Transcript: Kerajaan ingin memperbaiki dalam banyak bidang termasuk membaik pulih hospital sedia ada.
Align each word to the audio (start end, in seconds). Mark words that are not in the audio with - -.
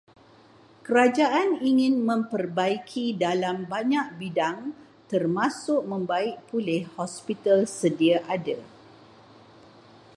Kerajaan 0.85 1.49
ingin 1.69 1.93
memperbaiki 2.09 3.05
dalam 3.25 3.57
banyak 3.73 4.05
bidang 4.19 4.57
termasuk 5.11 5.81
membaik 5.91 6.35
pulih 6.49 6.81
hospital 6.97 7.59
sedia 7.79 8.17
ada. 8.35 8.57